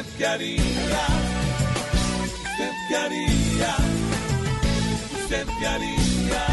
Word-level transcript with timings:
¿Usted 0.00 0.16
qué 0.16 0.26
haría? 0.26 0.62
¿Usted 2.24 2.72
qué 2.88 2.96
haría? 2.96 3.76
¿Usted 5.20 5.46
qué 5.58 5.66
haría? 5.66 6.46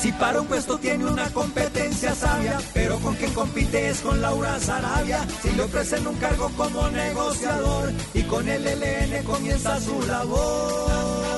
Si 0.00 0.12
para 0.12 0.40
un 0.40 0.46
puesto 0.46 0.78
tiene 0.78 1.04
una 1.04 1.28
competencia 1.28 2.14
sabia, 2.14 2.58
pero 2.72 2.98
con 3.00 3.16
quien 3.16 3.34
compite 3.34 3.90
es 3.90 4.00
con 4.00 4.22
Laura 4.22 4.58
Sarabia. 4.60 5.26
Si 5.42 5.50
le 5.50 5.64
ofrecen 5.64 6.06
un 6.06 6.16
cargo 6.16 6.50
como 6.56 6.88
negociador 6.88 7.92
y 8.14 8.22
con 8.22 8.48
el 8.48 8.64
LN 8.64 9.24
comienza 9.24 9.78
su 9.80 10.00
labor. 10.06 11.37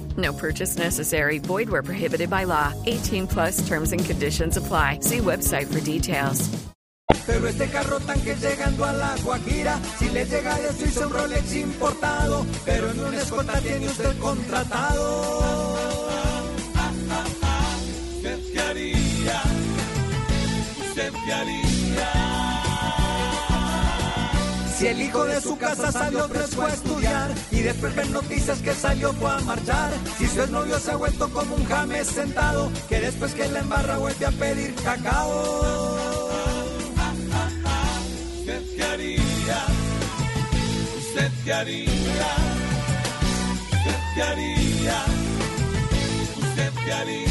No 0.17 0.33
purchase 0.33 0.77
necessary. 0.77 1.39
Void 1.39 1.69
where 1.69 1.83
prohibited 1.83 2.29
by 2.29 2.45
law. 2.45 2.73
18 2.85 3.27
plus 3.27 3.67
terms 3.67 3.91
and 3.93 4.03
conditions 4.03 4.57
apply. 4.57 4.99
See 5.01 5.19
website 5.19 5.71
for 5.71 5.79
details. 5.79 6.49
Pero 7.25 7.47
este 7.47 7.69
carro 7.69 7.99
tanque 7.99 8.35
llegando 8.35 8.85
a 8.85 8.93
la 8.93 9.15
Guajira, 9.23 9.79
si 9.99 10.09
le 10.09 10.25
llega 10.25 10.57
un 11.03 11.09
Rolex 11.09 11.55
importado, 11.55 12.45
pero 12.65 12.89
en 12.89 12.99
una 12.99 13.59
tiene 13.61 13.87
usted 13.87 14.17
contratado. 14.17 15.60
Si 24.81 24.87
el 24.87 24.99
hijo 24.99 25.25
de 25.25 25.39
su 25.39 25.59
casa 25.59 25.91
salió 25.91 26.27
fresco 26.27 26.63
a 26.63 26.73
estudiar 26.73 27.29
y 27.51 27.59
después 27.59 27.95
ven 27.95 28.11
noticias 28.11 28.57
que 28.63 28.73
salió 28.73 29.13
fue 29.13 29.29
a 29.29 29.37
marchar. 29.41 29.91
Si 30.17 30.25
su 30.25 30.47
novio 30.47 30.79
se 30.79 30.89
ha 30.89 30.95
vuelto 30.95 31.29
como 31.29 31.53
un 31.53 31.65
james 31.65 32.07
sentado, 32.07 32.71
que 32.89 32.99
después 32.99 33.35
que 33.35 33.47
la 33.47 33.59
embarra 33.59 33.99
vuelve 33.99 34.25
a 34.25 34.31
pedir 34.31 34.73
cacao. 34.73 35.99
¿Usted 38.39 38.63
qué 38.75 38.83
haría? 38.83 39.65
¿Usted 40.97 41.31
qué 41.45 41.53
haría? 41.53 41.91
¿Usted 43.71 43.99
qué 44.15 44.23
haría? 44.23 45.03
¿Usted 46.39 46.71
qué 46.83 46.91
haría? 46.91 47.30